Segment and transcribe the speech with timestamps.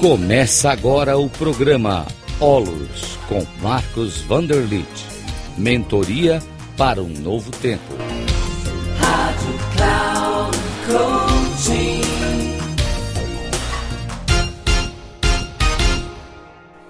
[0.00, 2.06] Começa agora o programa
[2.40, 4.88] Olos com Marcos Vanderlit.
[5.58, 6.42] Mentoria
[6.74, 7.84] para um novo tempo.
[8.98, 12.00] Rádio Cloud Coaching.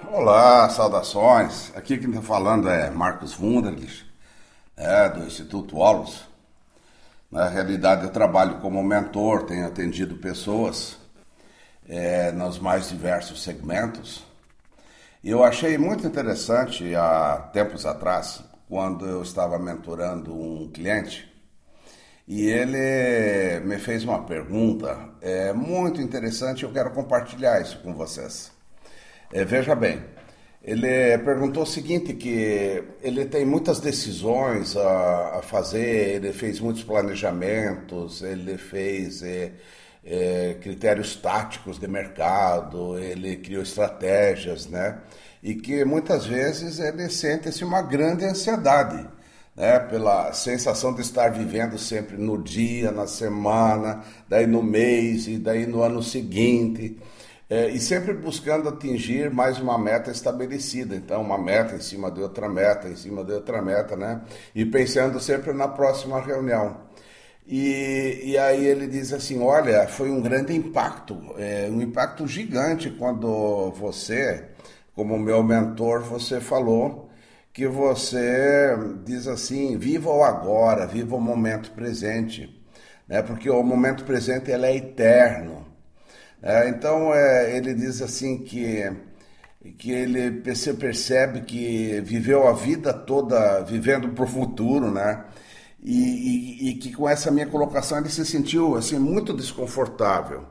[0.09, 1.73] Olá, saudações.
[1.75, 4.05] Aqui quem está falando é Marcos Wunderlich,
[4.77, 6.21] é, do Instituto Olos.
[7.29, 11.00] Na realidade, eu trabalho como mentor, tenho atendido pessoas
[11.87, 14.23] é, nos mais diversos segmentos.
[15.23, 21.31] Eu achei muito interessante há tempos atrás, quando eu estava mentorando um cliente,
[22.27, 26.63] e ele me fez uma pergunta é, muito interessante.
[26.63, 28.51] Eu quero compartilhar isso com vocês.
[29.33, 30.01] É, veja bem,
[30.63, 36.83] ele perguntou o seguinte, que ele tem muitas decisões a, a fazer, ele fez muitos
[36.83, 39.51] planejamentos, ele fez é,
[40.03, 44.99] é, critérios táticos de mercado, ele criou estratégias, né?
[45.43, 49.07] E que muitas vezes ele sente-se uma grande ansiedade,
[49.55, 49.79] né?
[49.79, 55.65] Pela sensação de estar vivendo sempre no dia, na semana, daí no mês e daí
[55.65, 56.97] no ano seguinte
[57.51, 60.95] é, e sempre buscando atingir mais uma meta estabelecida.
[60.95, 64.21] Então, uma meta em cima de outra meta, em cima de outra meta, né?
[64.55, 66.77] E pensando sempre na próxima reunião.
[67.51, 72.89] E, e aí ele diz assim: olha, foi um grande impacto, é, um impacto gigante
[72.91, 74.45] quando você,
[74.95, 77.09] como meu mentor, você falou
[77.53, 82.63] que você diz assim: viva o agora, viva o momento presente,
[83.07, 83.21] né?
[83.21, 85.67] Porque o momento presente ele é eterno.
[86.41, 88.91] É, então é, ele diz assim que,
[89.77, 90.41] que ele
[90.79, 95.25] percebe que viveu a vida toda vivendo para o futuro, né?
[95.83, 100.45] E, e, e, que com essa minha colocação ele se sentiu assim muito desconfortável.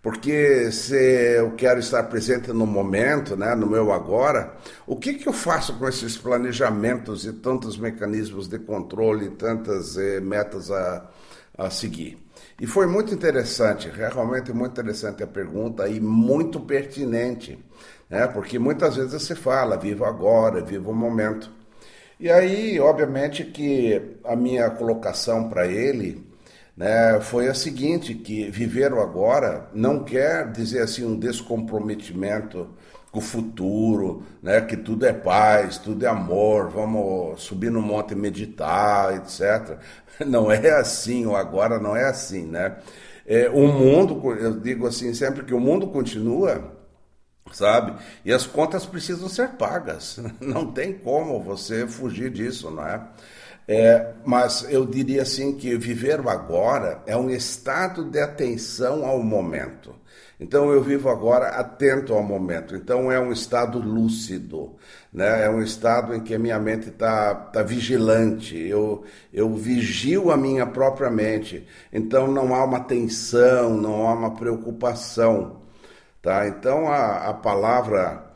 [0.00, 5.28] Porque se eu quero estar presente no momento, né, no meu agora, o que, que
[5.28, 11.10] eu faço com esses planejamentos e tantos mecanismos de controle, tantas eh, metas a,
[11.58, 12.16] a seguir?
[12.60, 17.58] E foi muito interessante, realmente muito interessante a pergunta e muito pertinente,
[18.08, 18.26] né?
[18.28, 21.57] porque muitas vezes você fala, vivo agora, vivo o momento.
[22.20, 26.26] E aí, obviamente, que a minha colocação para ele
[26.76, 32.70] né, foi a seguinte, que viver o agora não quer dizer assim um descomprometimento
[33.10, 38.12] com o futuro, né, que tudo é paz, tudo é amor, vamos subir no monte
[38.12, 39.78] e meditar, etc.
[40.26, 42.76] Não é assim, o agora não é assim, né?
[43.24, 46.76] É, o mundo, eu digo assim sempre que o mundo continua,
[47.52, 47.94] sabe?
[48.24, 50.18] E as contas precisam ser pagas.
[50.40, 53.02] Não tem como você fugir disso, não é?
[53.70, 59.22] É, mas eu diria assim que viver o agora é um estado de atenção ao
[59.22, 59.94] momento.
[60.40, 62.74] Então eu vivo agora atento ao momento.
[62.76, 64.76] Então é um estado lúcido,
[65.12, 65.44] né?
[65.44, 68.56] É um estado em que a minha mente está tá vigilante.
[68.56, 71.66] Eu eu vigio a minha própria mente.
[71.92, 75.57] Então não há uma tensão, não há uma preocupação,
[76.22, 76.48] tá?
[76.48, 78.28] Então a, a palavra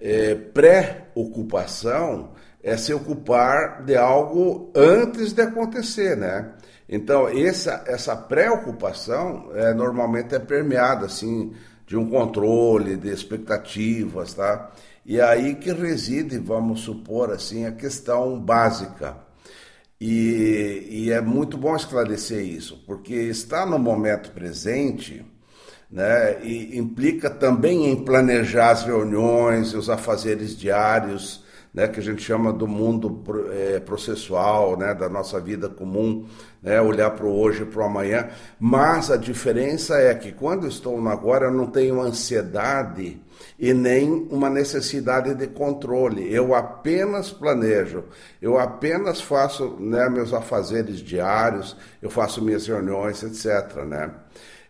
[0.00, 2.30] é, pré-ocupação
[2.62, 6.52] é se ocupar de algo antes de acontecer, né?
[6.88, 11.52] Então, essa, essa preocupação é, normalmente é permeada, assim,
[11.86, 14.70] de um controle, de expectativas, tá?
[15.04, 19.16] E aí que reside, vamos supor, assim, a questão básica.
[20.00, 25.24] E, e é muito bom esclarecer isso, porque estar no momento presente...
[25.90, 32.22] Né, e implica também em planejar as reuniões, os afazeres diários, né, que a gente
[32.22, 33.22] chama do mundo
[33.52, 36.26] é, processual, né, da nossa vida comum,
[36.62, 38.28] né, olhar para o hoje e para o amanhã.
[38.58, 43.20] Mas a diferença é que quando estou no agora, eu não tenho ansiedade
[43.58, 46.32] e nem uma necessidade de controle.
[46.32, 48.04] Eu apenas planejo,
[48.40, 53.84] eu apenas faço né, meus afazeres diários, eu faço minhas reuniões, etc.
[53.84, 54.10] Né?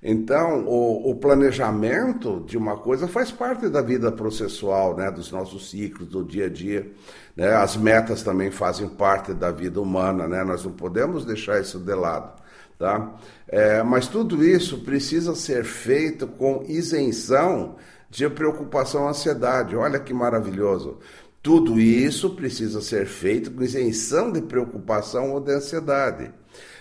[0.03, 5.71] Então, o, o, planejamento de uma coisa faz parte da vida processual, né, dos nossos
[5.71, 6.89] ciclos, do dia a dia.
[7.37, 7.53] Né?
[7.55, 10.45] As metas também fazem parte da vida humana, né?
[10.45, 12.41] nós não podemos deixar isso de lado.
[12.79, 13.12] Tá?
[13.49, 17.75] É, mas tudo isso precisa ser feito com isenção
[18.09, 19.75] de preocupação ansiedade.
[19.75, 20.99] Olha que maravilhoso.
[21.43, 26.31] Tudo isso precisa ser feito com isenção de preocupação ou de ansiedade.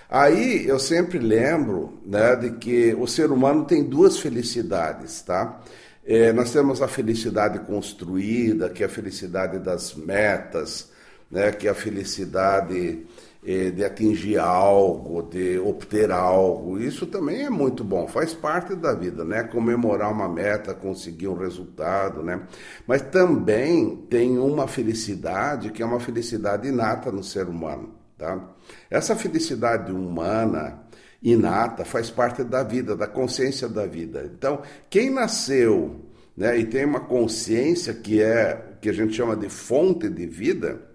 [0.09, 5.61] Aí eu sempre lembro né, de que o ser humano tem duas felicidades, tá?
[6.05, 10.89] É, nós temos a felicidade construída, que é a felicidade das metas,
[11.29, 13.05] né, que é a felicidade
[13.45, 16.79] eh, de atingir algo, de obter algo.
[16.79, 19.43] Isso também é muito bom, faz parte da vida, né?
[19.43, 22.41] Comemorar uma meta, conseguir um resultado, né?
[22.85, 28.55] Mas também tem uma felicidade que é uma felicidade inata no ser humano, tá?
[28.89, 30.83] Essa felicidade humana
[31.21, 34.29] inata faz parte da vida, da consciência da vida.
[34.33, 36.05] Então, quem nasceu
[36.35, 40.86] né, e tem uma consciência que é que a gente chama de fonte de vida,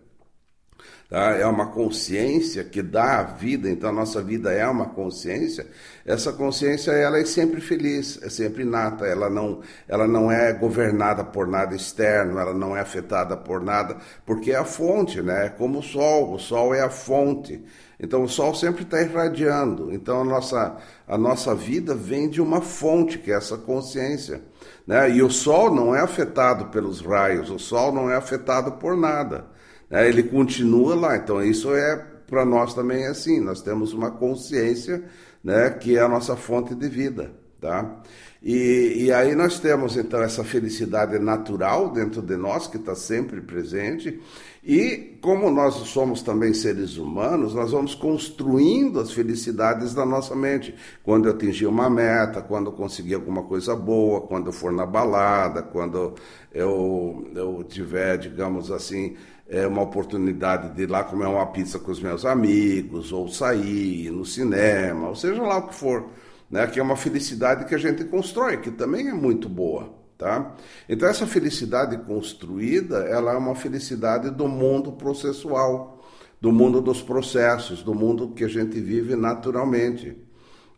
[1.13, 1.37] tá?
[1.37, 5.67] é uma consciência que dá a vida, então a nossa vida é uma consciência,
[6.07, 11.23] essa consciência ela é sempre feliz, é sempre inata, ela não, ela não é governada
[11.23, 15.47] por nada externo, ela não é afetada por nada, porque é a fonte, né?
[15.47, 17.63] é como o sol, o sol é a fonte.
[18.01, 19.93] Então o sol sempre está irradiando.
[19.95, 20.77] Então a nossa,
[21.07, 24.43] a nossa vida vem de uma fonte, que é essa consciência.
[24.87, 25.11] Né?
[25.11, 29.47] E o Sol não é afetado pelos raios, o Sol não é afetado por nada.
[29.93, 30.09] Né?
[30.09, 31.17] Ele continua lá.
[31.19, 31.97] Então, isso é
[32.27, 33.39] para nós também é assim.
[33.39, 35.05] Nós temos uma consciência
[35.45, 37.31] né, que é a nossa fonte de vida.
[37.61, 38.03] Tá?
[38.43, 43.41] E, e aí nós temos então essa felicidade natural dentro de nós, que está sempre
[43.41, 44.21] presente,
[44.65, 50.75] e como nós somos também seres humanos, nós vamos construindo as felicidades da nossa mente.
[51.05, 54.87] Quando eu atingir uma meta, quando eu conseguir alguma coisa boa, quando eu for na
[54.87, 56.15] balada, quando
[56.53, 59.17] eu, eu tiver, digamos assim,
[59.53, 64.11] é, uma oportunidade de ir lá comer uma pizza com os meus amigos, ou sair
[64.11, 66.09] no cinema, ou seja lá o que for.
[66.51, 69.91] Né, que é uma felicidade que a gente constrói, que também é muito boa.
[70.17, 70.55] Tá?
[70.89, 76.03] Então essa felicidade construída, ela é uma felicidade do mundo processual,
[76.41, 80.17] do mundo dos processos, do mundo que a gente vive naturalmente.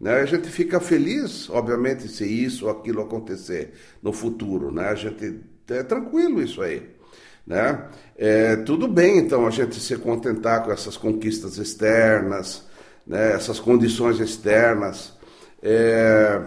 [0.01, 0.15] Né?
[0.15, 3.73] A gente fica feliz, obviamente, se isso ou aquilo acontecer
[4.03, 4.89] no futuro, né?
[4.89, 6.94] A gente é tranquilo isso aí,
[7.47, 7.85] né?
[8.17, 12.65] É, tudo bem, então, a gente se contentar com essas conquistas externas,
[13.07, 13.33] né?
[13.33, 15.13] Essas condições externas.
[15.63, 16.41] É,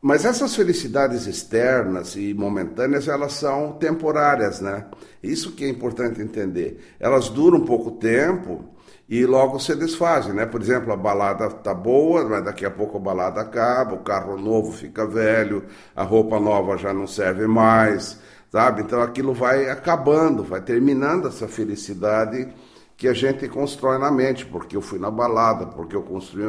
[0.00, 4.86] mas essas felicidades externas e momentâneas, elas são temporárias, né?
[5.22, 6.94] Isso que é importante entender.
[7.00, 8.64] Elas duram pouco tempo
[9.08, 10.46] e logo se desfazem, né?
[10.46, 14.36] Por exemplo, a balada tá boa, mas daqui a pouco a balada acaba, o carro
[14.36, 15.64] novo fica velho,
[15.96, 18.82] a roupa nova já não serve mais, sabe?
[18.82, 22.48] Então aquilo vai acabando, vai terminando essa felicidade
[22.96, 26.44] que a gente constrói na mente, porque eu fui na balada, porque eu construí,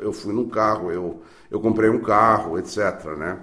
[0.00, 1.22] eu fui num carro, eu
[1.52, 3.04] eu comprei um carro, etc.
[3.18, 3.38] Né?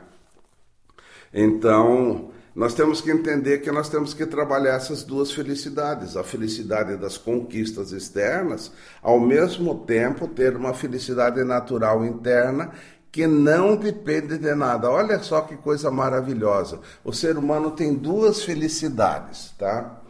[1.32, 6.98] Então, nós temos que entender que nós temos que trabalhar essas duas felicidades, a felicidade
[6.98, 12.72] das conquistas externas, ao mesmo tempo ter uma felicidade natural interna
[13.12, 14.90] que não depende de nada.
[14.90, 16.80] Olha só que coisa maravilhosa.
[17.04, 20.02] O ser humano tem duas felicidades, tá?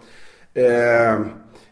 [0.54, 1.18] É,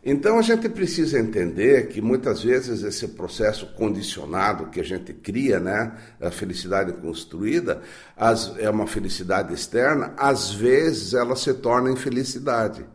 [0.09, 5.59] então a gente precisa entender que muitas vezes esse processo condicionado que a gente cria,
[5.59, 5.91] né,
[6.21, 7.81] a felicidade construída,
[8.15, 12.85] as, é uma felicidade externa, às vezes ela se torna infelicidade.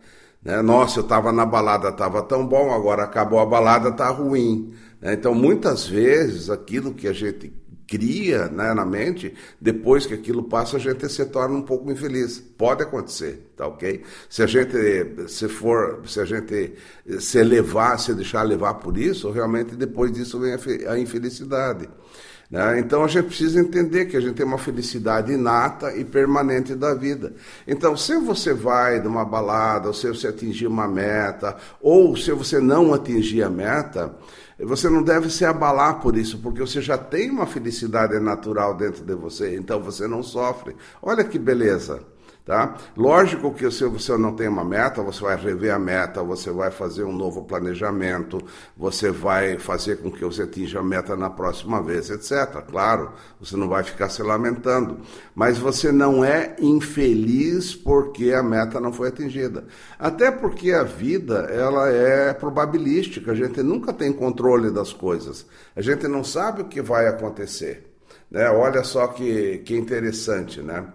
[0.43, 0.63] Né?
[0.63, 4.73] Nossa, eu estava na balada, estava tão bom, agora acabou a balada, está ruim.
[4.99, 5.13] Né?
[5.13, 7.53] Então muitas vezes aquilo que a gente
[7.93, 12.39] cria né, na mente, depois que aquilo passa, a gente se torna um pouco infeliz.
[12.57, 14.03] Pode acontecer, tá ok?
[14.31, 16.73] Se a gente se for, se a gente
[17.21, 20.55] se levar, se deixar levar por isso, realmente depois disso vem
[20.89, 21.87] a infelicidade.
[22.53, 22.79] Né?
[22.81, 26.93] Então a gente precisa entender que a gente tem uma felicidade inata e permanente da
[26.93, 27.33] vida.
[27.67, 32.61] Então, se você vai numa balada, ou se você atingir uma meta, ou se você
[32.61, 34.15] não atingir a meta,
[34.61, 39.03] você não deve se abalar por isso, porque você já tem uma felicidade natural dentro
[39.03, 40.77] de você, então você não sofre.
[41.01, 42.03] Olha que beleza.
[42.45, 42.77] Tá?
[42.97, 46.73] Lógico que se você não tem uma meta, você vai rever a meta, você vai
[46.73, 48.43] fazer um novo planejamento,
[48.77, 52.61] você vai fazer com que você atinja a meta na próxima vez, etc.
[52.69, 54.99] Claro, você não vai ficar se lamentando,
[55.37, 59.65] mas você não é infeliz porque a meta não foi atingida.
[59.97, 65.47] Até porque a vida ela é probabilística, a gente nunca tem controle das coisas,
[65.77, 67.89] a gente não sabe o que vai acontecer.
[68.29, 68.51] Né?
[68.51, 70.89] Olha só que, que interessante, né?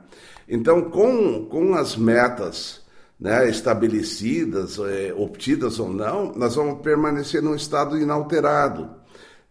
[0.47, 2.81] Então, com, com as metas
[3.19, 8.89] né, estabelecidas, é, obtidas ou não, nós vamos permanecer num estado inalterado.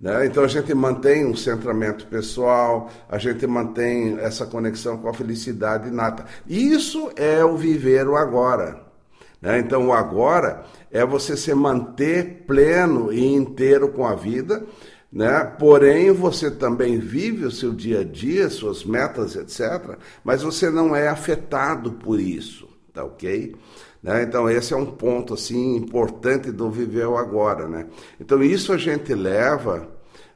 [0.00, 0.26] Né?
[0.26, 5.88] Então, a gente mantém um centramento pessoal, a gente mantém essa conexão com a felicidade
[5.88, 6.24] inata.
[6.46, 8.82] Isso é o viver o agora.
[9.40, 9.58] Né?
[9.58, 14.64] Então, o agora é você se manter pleno e inteiro com a vida
[15.16, 15.44] né?
[15.58, 20.94] Porém, você também vive o seu dia a dia, suas metas, etc., mas você não
[20.94, 23.56] é afetado por isso, tá ok?
[24.02, 24.24] Né?
[24.24, 27.86] Então esse é um ponto assim importante do viver o agora, né?
[28.20, 29.88] Então isso a gente leva,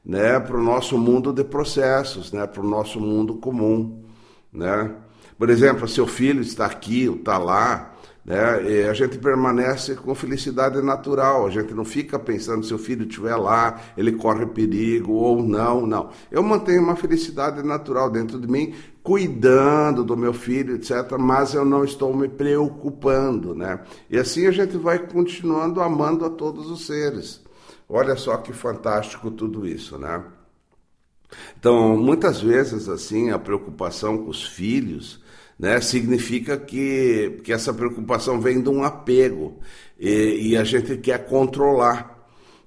[0.03, 4.03] né, para o nosso mundo de processos, né, para o nosso mundo comum,
[4.51, 4.93] né?
[5.39, 7.95] Por exemplo, seu filho está aqui, está lá,
[8.31, 8.89] né?
[8.89, 13.35] a gente permanece com felicidade natural, a gente não fica pensando se o filho estiver
[13.35, 16.11] lá, ele corre perigo ou não, não.
[16.31, 18.73] Eu mantenho uma felicidade natural dentro de mim,
[19.03, 23.81] cuidando do meu filho, etc., mas eu não estou me preocupando, né?
[24.09, 27.43] E assim a gente vai continuando amando a todos os seres.
[27.89, 30.23] Olha só que fantástico tudo isso, né?
[31.59, 35.21] Então, muitas vezes, assim, a preocupação com os filhos
[35.61, 39.59] né, significa que, que essa preocupação vem de um apego
[39.99, 42.19] e, e a gente quer controlar.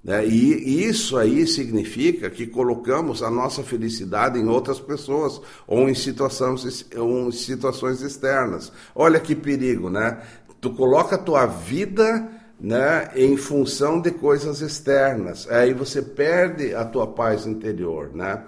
[0.03, 0.27] Né?
[0.27, 6.85] E isso aí significa que colocamos a nossa felicidade em outras pessoas ou em situações,
[6.95, 8.71] ou em situações externas.
[8.93, 10.21] Olha que perigo, né?
[10.61, 15.49] Tu coloca a tua vida né, em função de coisas externas.
[15.49, 18.43] Aí você perde a tua paz interior, né?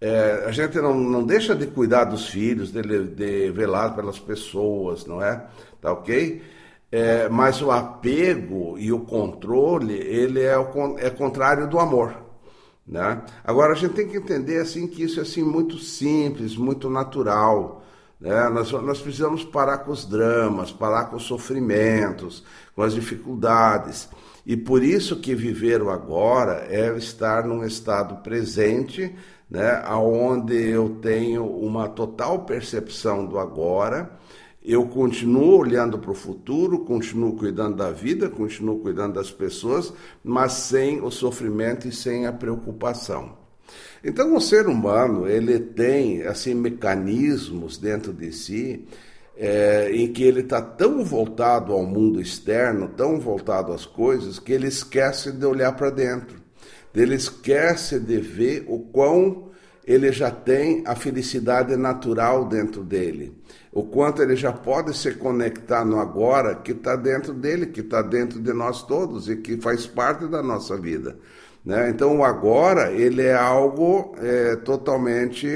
[0.00, 5.04] É, a gente não, não deixa de cuidar dos filhos, de, de velar pelas pessoas,
[5.04, 5.46] não é?
[5.80, 6.42] Tá ok?
[6.90, 12.16] É, mas o apego e o controle, ele é, o, é contrário do amor.
[12.86, 13.22] Né?
[13.44, 17.84] Agora, a gente tem que entender assim que isso é assim, muito simples, muito natural.
[18.20, 18.48] Né?
[18.48, 22.42] Nós, nós precisamos parar com os dramas, parar com os sofrimentos,
[22.74, 24.08] com as dificuldades.
[24.44, 29.14] E por isso que viver o agora é estar num estado presente,
[29.50, 34.18] né, aonde eu tenho uma total percepção do agora,
[34.62, 39.92] eu continuo olhando para o futuro, continuo cuidando da vida, continuo cuidando das pessoas,
[40.22, 43.38] mas sem o sofrimento e sem a preocupação.
[44.04, 48.86] Então, o ser humano ele tem assim mecanismos dentro de si
[49.36, 54.52] é, em que ele está tão voltado ao mundo externo, tão voltado às coisas, que
[54.52, 56.39] ele esquece de olhar para dentro.
[56.94, 59.50] Ele esquece de ver o quão
[59.86, 63.36] ele já tem a felicidade natural dentro dele.
[63.72, 68.02] O quanto ele já pode se conectar no agora que está dentro dele, que está
[68.02, 71.16] dentro de nós todos e que faz parte da nossa vida.
[71.64, 71.90] Né?
[71.90, 75.46] Então, o agora ele é algo é, totalmente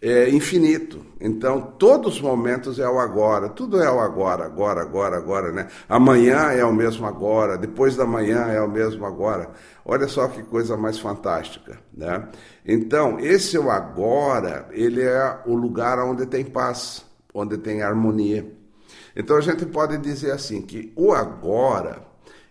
[0.00, 1.04] é infinito.
[1.20, 5.68] Então, todos os momentos é o agora, tudo é o agora, agora, agora, agora, né?
[5.88, 9.50] Amanhã é o mesmo agora, depois da manhã é o mesmo agora.
[9.84, 12.28] Olha só que coisa mais fantástica, né?
[12.64, 17.04] Então, esse é o agora, ele é o lugar onde tem paz,
[17.34, 18.50] onde tem harmonia.
[19.14, 22.02] Então, a gente pode dizer assim que o agora,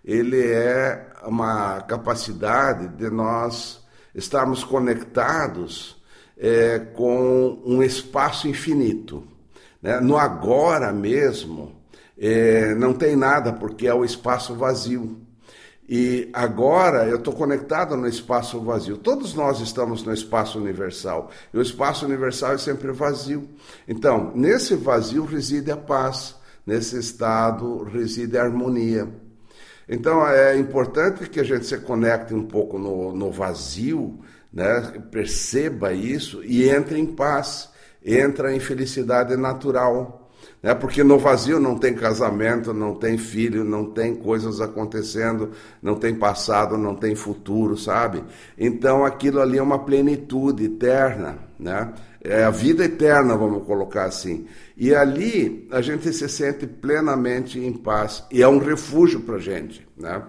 [0.05, 5.98] ele é uma capacidade de nós estarmos conectados
[6.39, 9.23] é, com um espaço infinito.
[9.81, 9.99] Né?
[9.99, 11.75] No agora mesmo,
[12.17, 15.19] é, não tem nada, porque é o espaço vazio.
[15.91, 18.95] E agora eu estou conectado no espaço vazio.
[18.95, 21.31] Todos nós estamos no espaço universal.
[21.51, 23.49] E o espaço universal é sempre vazio.
[23.87, 26.35] Então, nesse vazio reside a paz.
[26.63, 29.09] Nesse estado reside a harmonia.
[29.87, 34.19] Então, é importante que a gente se conecte um pouco no, no vazio
[34.51, 35.01] né?
[35.11, 37.69] perceba isso e entre em paz,
[38.03, 40.29] entra em felicidade natural.
[40.61, 40.73] Né?
[40.73, 45.51] Porque no vazio não tem casamento, não tem filho, não tem coisas acontecendo,
[45.81, 48.23] não tem passado, não tem futuro, sabe?
[48.57, 51.93] Então aquilo ali é uma plenitude eterna, né?
[52.21, 54.45] É a vida eterna, vamos colocar assim.
[54.75, 59.87] E ali a gente se sente plenamente em paz e é um refúgio para gente,
[59.97, 60.21] né?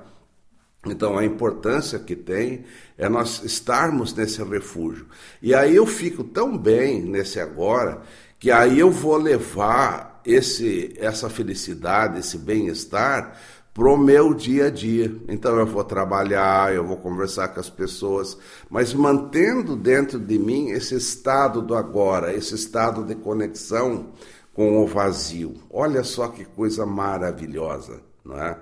[0.86, 2.64] Então, a importância que tem
[2.96, 5.06] é nós estarmos nesse refúgio.
[5.42, 8.02] E aí eu fico tão bem nesse agora
[8.38, 13.38] que aí eu vou levar esse, essa felicidade, esse bem-estar
[13.74, 15.14] pro meu dia a dia.
[15.28, 20.70] Então eu vou trabalhar, eu vou conversar com as pessoas, mas mantendo dentro de mim
[20.70, 24.12] esse estado do agora, esse estado de conexão
[24.54, 25.54] com o vazio.
[25.70, 28.56] Olha só que coisa maravilhosa, não é?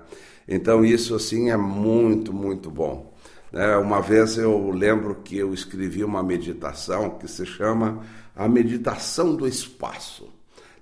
[0.47, 3.13] Então isso assim é muito, muito bom.
[3.51, 8.03] É, uma vez eu lembro que eu escrevi uma meditação que se chama
[8.35, 10.29] a meditação do espaço.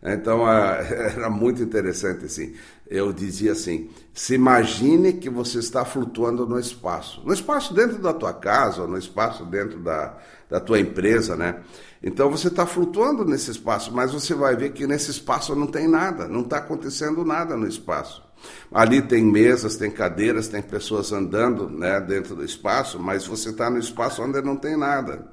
[0.04, 2.56] Então era muito interessante assim.
[2.90, 8.14] Eu dizia assim: se imagine que você está flutuando no espaço, no espaço dentro da
[8.14, 10.18] tua casa, no espaço dentro da,
[10.50, 11.62] da tua empresa, né?
[12.02, 15.88] Então você está flutuando nesse espaço, mas você vai ver que nesse espaço não tem
[15.88, 18.27] nada, não está acontecendo nada no espaço.
[18.72, 23.70] Ali tem mesas, tem cadeiras, tem pessoas andando né, dentro do espaço, mas você está
[23.70, 25.32] no espaço onde não tem nada.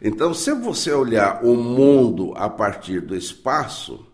[0.00, 4.04] Então, se você olhar o mundo a partir do espaço,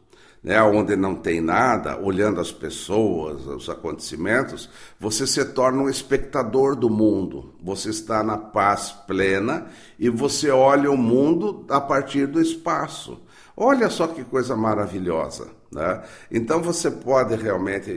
[0.42, 4.68] né, onde não tem nada, olhando as pessoas, os acontecimentos,
[5.00, 7.54] você se torna um espectador do mundo.
[7.62, 9.66] Você está na paz plena
[9.98, 13.20] e você olha o mundo a partir do espaço.
[13.60, 15.48] Olha só que coisa maravilhosa.
[15.72, 16.00] Né?
[16.30, 17.90] Então você pode realmente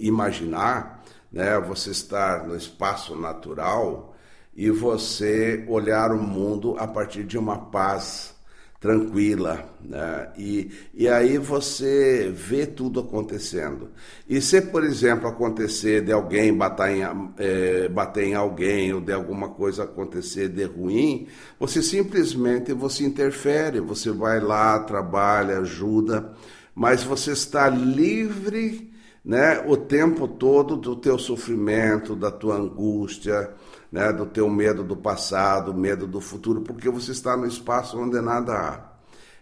[0.00, 4.16] imaginar né, você estar no espaço natural
[4.52, 8.34] e você olhar o mundo a partir de uma paz
[8.80, 10.30] tranquila, né?
[10.38, 13.90] E, e aí você vê tudo acontecendo.
[14.26, 17.02] E se, por exemplo, acontecer de alguém bater em,
[17.36, 23.80] é, bater em alguém ou de alguma coisa acontecer de ruim, você simplesmente você interfere,
[23.80, 26.32] você vai lá, trabalha, ajuda,
[26.74, 28.90] mas você está livre,
[29.22, 33.50] né, o tempo todo do teu sofrimento, da tua angústia,
[33.90, 38.20] né, do teu medo do passado, medo do futuro, porque você está no espaço onde
[38.20, 38.90] nada há.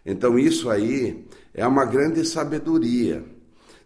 [0.04, 3.24] Então isso aí é uma grande sabedoria.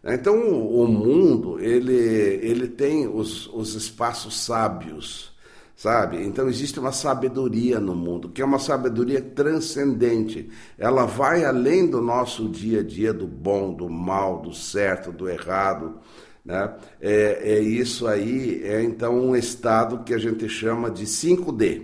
[0.05, 5.33] Então o, mundo ele, ele tem os, os espaços sábios,
[5.77, 6.23] sabe?
[6.25, 10.49] Então existe uma sabedoria no mundo, que é uma sabedoria transcendente.
[10.77, 15.29] Ela vai além do nosso dia a dia, do bom, do mal, do certo, do
[15.29, 16.01] errado.
[16.45, 16.75] Né?
[17.01, 21.83] É, é isso aí, é então um estado que a gente chama de 5D.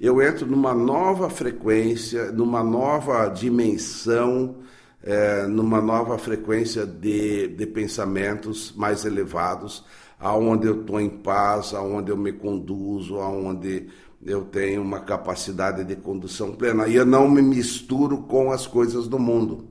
[0.00, 4.56] Eu entro numa nova frequência, numa nova dimensão,
[5.02, 9.84] é, numa nova frequência de, de pensamentos mais elevados,
[10.18, 13.88] aonde eu estou em paz, aonde eu me conduzo, aonde
[14.24, 16.86] eu tenho uma capacidade de condução plena.
[16.86, 19.69] E eu não me misturo com as coisas do mundo.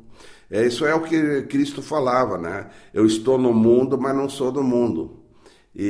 [0.49, 2.69] É, isso é o que Cristo falava, né?
[2.93, 5.19] Eu estou no mundo, mas não sou do mundo.
[5.75, 5.83] E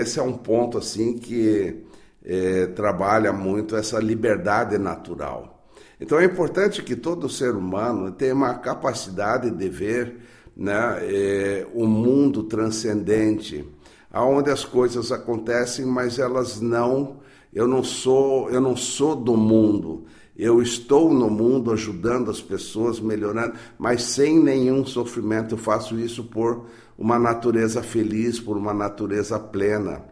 [0.00, 1.84] esse é um ponto assim que
[2.24, 5.66] é, trabalha muito essa liberdade natural.
[6.00, 10.16] Então é importante que todo ser humano tenha uma capacidade de ver
[10.56, 13.66] né, é, o mundo transcendente,
[14.10, 17.20] aonde as coisas acontecem, mas elas não.
[17.52, 20.04] Eu não sou, eu não sou do mundo.
[20.36, 25.54] Eu estou no mundo ajudando as pessoas, melhorando, mas sem nenhum sofrimento.
[25.54, 26.66] Eu faço isso por
[26.96, 30.04] uma natureza feliz, por uma natureza plena.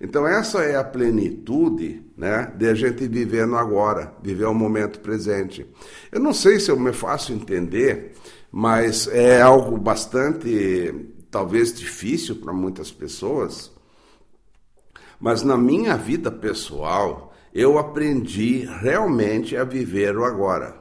[0.00, 5.00] Então essa é a plenitude, né, de a gente viver no agora, viver o momento
[5.00, 5.66] presente.
[6.12, 8.12] Eu não sei se eu me faço entender,
[8.50, 10.94] mas é algo bastante,
[11.30, 13.72] talvez difícil para muitas pessoas.
[15.18, 20.74] Mas na minha vida pessoal, eu aprendi realmente a viver o agora,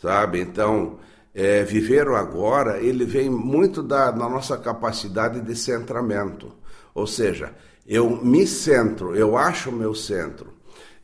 [0.00, 0.40] sabe?
[0.40, 0.98] Então,
[1.32, 6.52] é, viver o agora, ele vem muito da, da nossa capacidade de centramento,
[6.92, 7.54] ou seja,
[7.86, 10.52] eu me centro, eu acho o meu centro.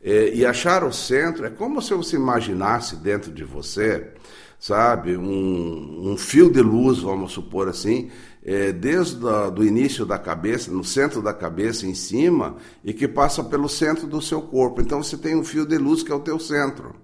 [0.01, 4.13] É, e achar o centro é como se você imaginasse dentro de você,
[4.57, 8.09] sabe, um, um fio de luz, vamos supor assim,
[8.43, 13.43] é, desde o início da cabeça, no centro da cabeça, em cima, e que passa
[13.43, 14.81] pelo centro do seu corpo.
[14.81, 16.95] Então você tem um fio de luz que é o teu centro.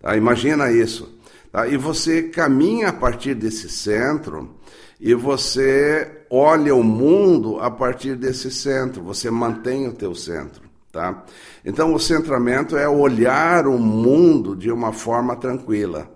[0.00, 0.16] Tá?
[0.16, 1.18] Imagina isso.
[1.50, 1.66] Tá?
[1.66, 4.56] E você caminha a partir desse centro
[5.00, 9.02] e você olha o mundo a partir desse centro.
[9.02, 10.62] Você mantém o teu centro.
[10.92, 11.24] Tá?
[11.64, 16.10] Então o centramento é olhar o mundo de uma forma tranquila.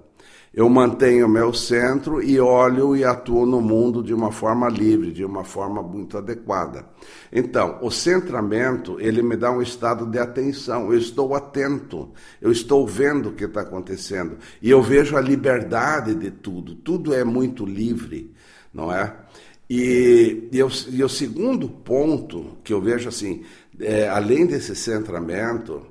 [0.57, 5.23] Eu mantenho meu centro e olho e atuo no mundo de uma forma livre, de
[5.23, 6.87] uma forma muito adequada.
[7.31, 10.91] Então, o centramento, ele me dá um estado de atenção.
[10.91, 14.39] Eu estou atento, eu estou vendo o que está acontecendo.
[14.63, 16.75] E eu vejo a liberdade de tudo.
[16.75, 18.33] Tudo é muito livre,
[18.73, 19.15] não é?
[19.69, 23.43] E, e, e o segundo ponto que eu vejo assim,
[23.79, 25.83] é, além desse centramento,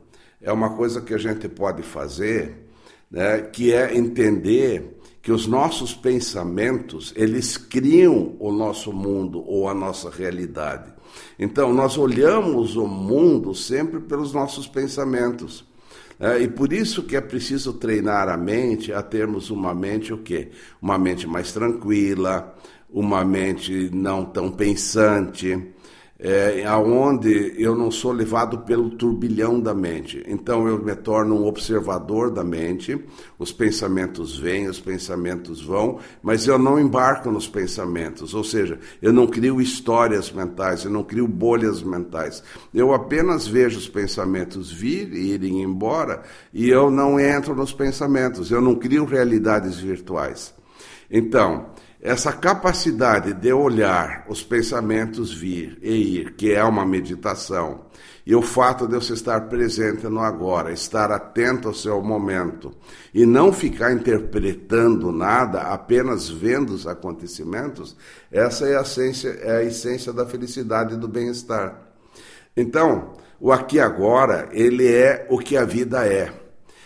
[0.42, 2.65] é uma coisa que a gente pode fazer
[3.10, 9.74] né, que é entender que os nossos pensamentos, eles criam o nosso mundo ou a
[9.74, 10.94] nossa realidade.
[11.40, 15.66] Então, nós olhamos o mundo sempre pelos nossos pensamentos.
[16.20, 20.20] É, e por isso que é preciso treinar a mente a termos uma mente o
[20.20, 20.50] quê?
[20.82, 22.56] Uma mente mais tranquila,
[22.90, 25.74] uma mente não tão pensante,
[26.18, 30.24] é, aonde eu não sou levado pelo turbilhão da mente.
[30.28, 32.98] Então eu me torno um observador da mente,
[33.38, 39.12] os pensamentos vêm, os pensamentos vão, mas eu não embarco nos pensamentos, ou seja, eu
[39.12, 42.42] não crio histórias mentais, eu não crio bolhas mentais.
[42.74, 46.24] Eu apenas vejo os pensamentos vir e irem embora
[46.54, 50.54] e eu não entro nos pensamentos, eu não crio realidades virtuais.
[51.12, 51.68] Então,
[52.06, 57.86] essa capacidade de olhar os pensamentos vir e ir, que é uma meditação,
[58.24, 62.72] e o fato de você estar presente no agora, estar atento ao seu momento
[63.12, 67.98] e não ficar interpretando nada, apenas vendo os acontecimentos,
[68.32, 71.90] essa é a essência, é a essência da felicidade e do bem-estar.
[72.56, 76.32] Então, o aqui agora, ele é o que a vida é.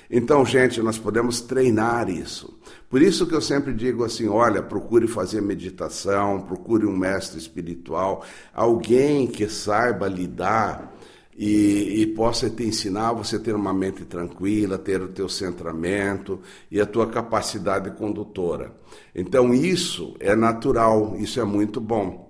[0.10, 2.58] Então, gente, nós podemos treinar isso.
[2.90, 8.26] Por isso que eu sempre digo assim: olha, procure fazer meditação, procure um mestre espiritual,
[8.54, 10.96] alguém que saiba lidar
[11.38, 16.82] e, e, possa te ensinar você ter uma mente tranquila, ter o teu centramento e
[16.82, 18.76] a tua capacidade condutora.
[19.16, 22.29] Então isso é natural, isso é muito bom.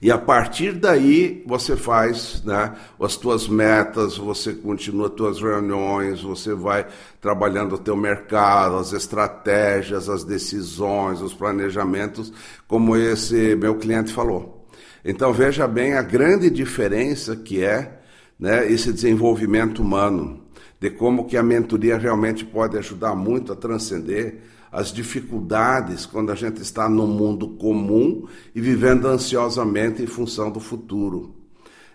[0.00, 6.22] E a partir daí você faz né, as tuas metas, você continua as tuas reuniões,
[6.22, 6.86] você vai
[7.20, 12.32] trabalhando o teu mercado, as estratégias, as decisões, os planejamentos,
[12.66, 14.66] como esse meu cliente falou.
[15.04, 18.00] Então veja bem a grande diferença que é
[18.38, 20.42] né, esse desenvolvimento humano,
[20.80, 24.40] de como que a mentoria realmente pode ajudar muito a transcender
[24.72, 30.58] as dificuldades quando a gente está no mundo comum e vivendo ansiosamente em função do
[30.58, 31.34] futuro.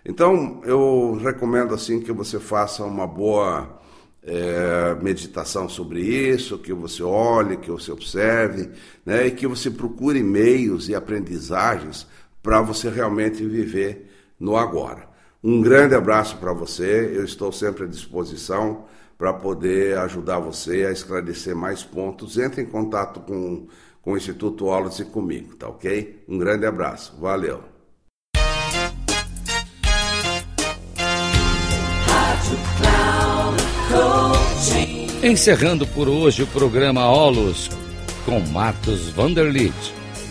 [0.04, 3.80] Então, eu recomendo assim que você faça uma boa
[4.22, 8.70] é, meditação sobre isso, que você olhe, que você observe,
[9.04, 12.06] né, e que você procure meios e aprendizagens
[12.40, 15.08] para você realmente viver no agora.
[15.42, 18.84] Um grande abraço para você, eu estou sempre à disposição
[19.18, 22.38] para poder ajudar você a esclarecer mais pontos.
[22.38, 23.66] Entre em contato com,
[24.00, 26.24] com o Instituto Olos e comigo, tá ok?
[26.28, 27.60] Um grande abraço, valeu!
[35.20, 37.68] Encerrando por hoje o programa Olos
[38.24, 39.74] com Marcos Vanderlit.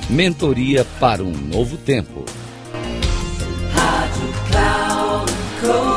[0.09, 2.23] Mentoria para um novo tempo.
[3.73, 5.96] Rádio Cloud Coaching.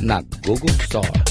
[0.00, 1.29] na Google Store.